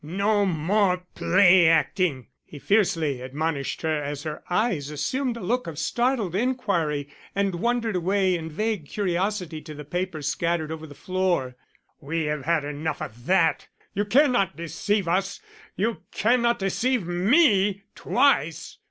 [0.03, 5.77] no more play acting," he fiercely admonished her, as her eyes assumed a look of
[5.77, 11.55] startled inquiry and wandered away in vague curiosity to the papers scattered over the floor
[11.99, 15.39] "we have had enough of that; you cannot deceive us
[15.75, 18.79] you cannot deceive me twice.